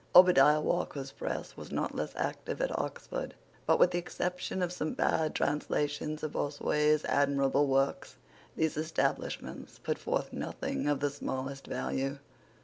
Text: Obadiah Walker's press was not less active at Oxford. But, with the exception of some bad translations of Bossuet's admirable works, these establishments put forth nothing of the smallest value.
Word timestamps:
Obadiah 0.15 0.59
Walker's 0.59 1.11
press 1.11 1.55
was 1.55 1.71
not 1.71 1.93
less 1.93 2.11
active 2.15 2.59
at 2.59 2.75
Oxford. 2.75 3.35
But, 3.67 3.77
with 3.77 3.91
the 3.91 3.99
exception 3.99 4.63
of 4.63 4.71
some 4.71 4.93
bad 4.95 5.35
translations 5.35 6.23
of 6.23 6.31
Bossuet's 6.31 7.05
admirable 7.05 7.67
works, 7.67 8.15
these 8.55 8.77
establishments 8.77 9.77
put 9.83 9.99
forth 9.99 10.33
nothing 10.33 10.87
of 10.87 11.01
the 11.01 11.11
smallest 11.11 11.67
value. 11.67 12.17